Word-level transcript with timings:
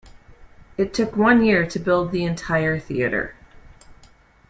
It 0.79 0.95
took 0.95 1.15
one 1.15 1.45
year 1.45 1.63
to 1.67 1.77
build 1.77 2.11
the 2.11 2.25
entire 2.25 2.79
theatre. 2.79 3.35